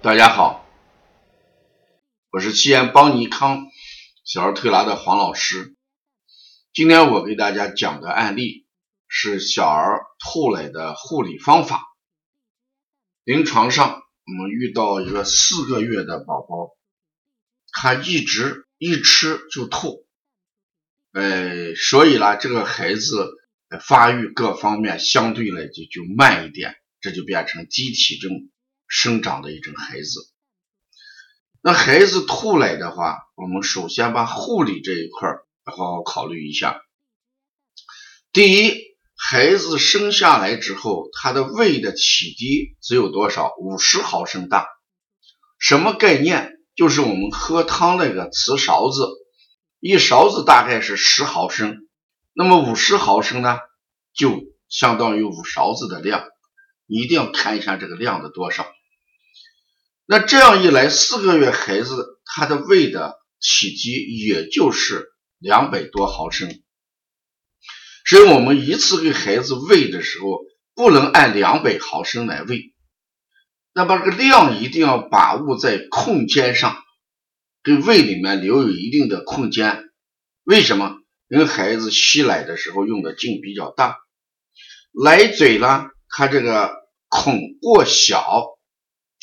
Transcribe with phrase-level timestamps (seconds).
[0.00, 0.64] 大家好，
[2.30, 3.66] 我是西安邦尼康
[4.24, 5.74] 小儿推拿的黄老师。
[6.72, 8.64] 今天我给大家讲的案例
[9.08, 11.82] 是小儿吐奶的护理方法。
[13.24, 16.76] 临床上我们遇到一个四个月的宝宝，
[17.72, 20.06] 他一直一吃就吐，
[21.10, 23.32] 呃，所以呢，这个孩子
[23.80, 28.48] 发育各方面相对来就就慢一点，这就变成低体重。
[28.88, 30.32] 生长的一种孩子，
[31.62, 35.28] 那孩子吐奶的话，我们首先把护理这一块
[35.64, 36.80] 好好考虑一下。
[38.32, 38.74] 第一，
[39.16, 43.54] 孩子生下来之后，他的胃的体积只有多少？
[43.58, 44.66] 五十毫升大。
[45.58, 46.54] 什么概念？
[46.74, 49.08] 就是我们喝汤那个瓷勺子，
[49.80, 51.88] 一勺子大概是十毫升，
[52.32, 53.58] 那么五十毫升呢，
[54.14, 56.24] 就相当于五勺子的量。
[56.86, 58.72] 你一定要看一下这个量的多少。
[60.10, 65.06] 那这样一来，四个月孩子他的胃的体积也就是
[65.38, 66.48] 两百多毫升，
[68.06, 70.40] 所以我们一次给孩子喂的时候，
[70.74, 72.72] 不能按两百毫升来喂，
[73.74, 76.82] 那么这个量一定要把握在空间上，
[77.62, 79.90] 给胃里面留有一定的空间。
[80.42, 80.96] 为什么？
[81.28, 83.98] 因为孩子吸奶的时候用的劲比较大，
[85.04, 86.72] 奶嘴呢，它这个
[87.10, 88.57] 孔过小。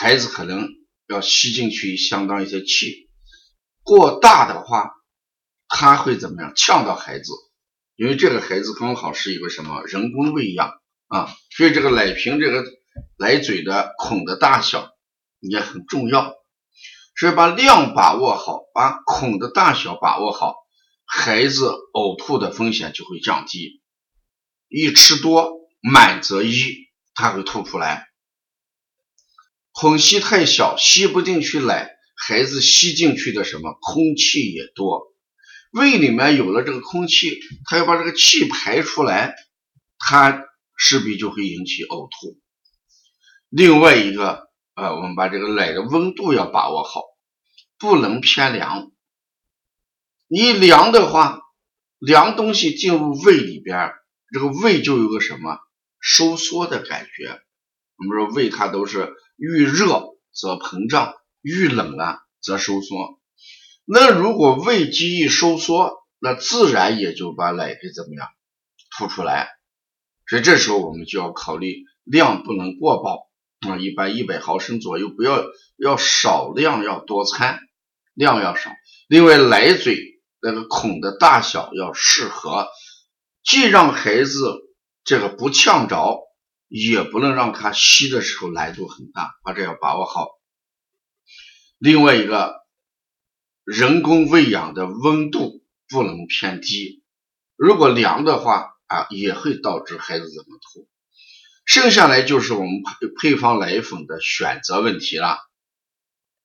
[0.00, 0.68] 孩子可能
[1.08, 3.10] 要吸进去相当一些气，
[3.82, 4.92] 过大的话，
[5.66, 6.52] 他会怎么样？
[6.54, 7.32] 呛到孩子，
[7.96, 10.70] 因为这个孩子刚好是一个什么人工喂养
[11.08, 12.64] 啊，所以这个奶瓶这个
[13.18, 14.88] 奶嘴的孔的大小
[15.40, 16.32] 也很重要，
[17.18, 20.54] 所以把量把握好，把孔的大小把握好，
[21.06, 23.82] 孩子呕吐的风险就会降低。
[24.68, 28.07] 一吃多满则溢，他会吐出来。
[29.80, 35.14] 孔隙太小，吸不进去奶，孩子吸进去的什么空气也多，
[35.70, 39.36] 胃里面有了这个空气，他要把这个气排出来，
[39.96, 42.40] 他势必就会引起呕吐。
[43.50, 47.02] 另外一个，呃，我们把这个奶的温度要把握好，
[47.78, 48.90] 不能偏凉。
[50.26, 51.40] 你凉的话，
[52.00, 53.92] 凉东西进入胃里边，
[54.32, 55.60] 这个胃就有个什么
[56.00, 57.40] 收缩的感觉。
[57.98, 59.12] 我们说胃它都是。
[59.40, 59.86] 遇热
[60.32, 63.20] 则膨胀，遇冷啊则收缩。
[63.84, 68.26] 那如果胃肌一收缩，那自然也就把奶给怎么样
[68.90, 69.48] 吐出来。
[70.26, 73.28] 所以这时候我们就要考虑量不能过饱
[73.60, 75.44] 啊，一般一百毫升左右，不要
[75.76, 77.60] 要少量要多餐，
[78.14, 78.72] 量要少。
[79.06, 82.66] 另外奶嘴那个孔的大小要适合，
[83.44, 84.56] 既让孩子
[85.04, 86.24] 这个不呛着。
[86.68, 90.28] 也不能让他吸的时候难度很大，把这要把握好。
[91.78, 92.56] 另外一个，
[93.64, 97.02] 人工喂养的温度不能偏低，
[97.56, 100.88] 如果凉的话啊，也会导致孩子怎么吐。
[101.64, 105.38] 剩下来就是我们配配方奶粉的选择问题了。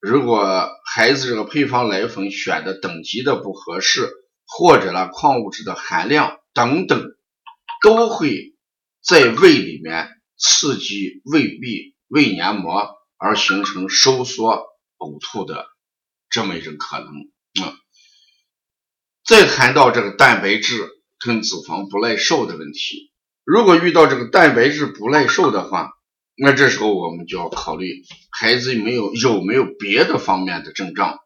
[0.00, 4.08] 如果孩子这个配方奶粉选的等级的不合适，
[4.46, 7.04] 或者呢矿物质的含量等等，
[7.82, 8.57] 都会。
[9.02, 14.66] 在胃里面刺激胃壁、胃黏膜而形成收缩、
[14.98, 15.66] 呕吐的
[16.28, 17.08] 这么一种可能
[17.66, 17.74] 啊。
[19.24, 20.88] 再谈到这个蛋白质
[21.18, 23.12] 跟脂肪不耐受的问题，
[23.44, 25.90] 如果遇到这个蛋白质不耐受的话，
[26.34, 31.18] 那这时候我们就要考虑孩子有没有有没有别的方面的症状，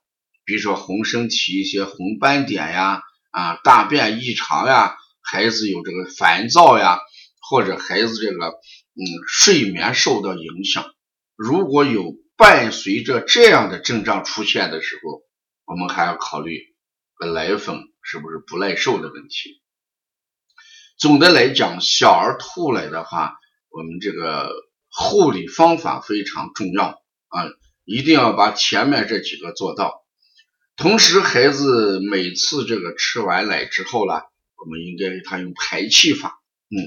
[0.44, 6.98] 比如说红身体一些红斑点呀，啊大便异常呀，孩子有这个烦躁呀。
[7.52, 10.86] 或者孩子这个嗯睡眠受到影响，
[11.36, 15.20] 如果有伴随着这样的症状出现的时候，
[15.66, 16.62] 我们还要考虑
[17.34, 19.60] 奶粉是不是不耐受的问题。
[20.96, 23.34] 总的来讲，小儿吐奶的话，
[23.68, 24.50] 我们这个
[24.88, 27.44] 护理方法非常重要啊，
[27.84, 30.06] 一定要把前面这几个做到。
[30.76, 34.14] 同时，孩子每次这个吃完奶之后呢，
[34.56, 36.40] 我们应该给他用排气法，
[36.70, 36.80] 嗯。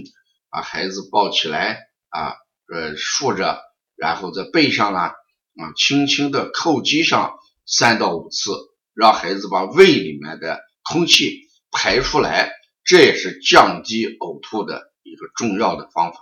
[0.55, 2.31] 把孩子抱起来啊，
[2.73, 3.61] 呃，竖着，
[3.97, 8.53] 然后在背上呢，啊，轻轻的叩击上三到五次，
[8.93, 11.41] 让孩子把胃里面的空气
[11.73, 12.53] 排出来，
[12.85, 16.19] 这也是降低呕吐的一个重要的方法。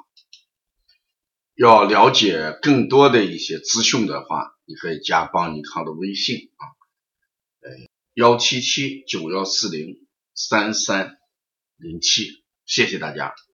[1.54, 6.66] 要了解更多的一些资讯的话，你可以加邦尼康的微信啊，
[7.62, 7.70] 呃，
[8.16, 11.20] 幺七七九幺四零三三
[11.78, 13.36] 零七，谢谢大家。